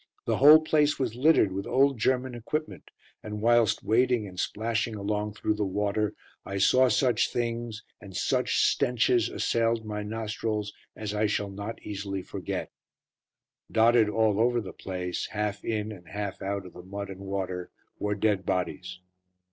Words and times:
The 0.25 0.37
whole 0.37 0.59
place 0.61 0.97
was 0.97 1.13
littered 1.13 1.51
with 1.51 1.67
old 1.67 1.99
German 1.99 2.33
equipment, 2.33 2.89
and 3.21 3.39
whilst 3.39 3.83
wading 3.83 4.27
and 4.27 4.39
splashing 4.39 4.95
along 4.95 5.35
through 5.35 5.53
the 5.53 5.63
water 5.63 6.15
I 6.43 6.57
saw 6.57 6.89
such 6.89 7.31
things, 7.31 7.83
and 8.01 8.17
such 8.17 8.63
stenches 8.63 9.29
assailed 9.29 9.85
my 9.85 10.01
nostrils, 10.01 10.73
as 10.95 11.13
I 11.13 11.27
shall 11.27 11.51
not 11.51 11.79
easily 11.83 12.23
forget. 12.23 12.71
Dotted 13.71 14.09
all 14.09 14.39
over 14.39 14.59
the 14.59 14.73
place, 14.73 15.27
half 15.27 15.63
in 15.63 15.91
and 15.91 16.07
half 16.07 16.41
out 16.41 16.65
of 16.65 16.73
the 16.73 16.81
mud 16.81 17.11
and 17.11 17.19
water, 17.21 17.69
were 17.99 18.15
dead 18.15 18.43
bodies. 18.43 19.01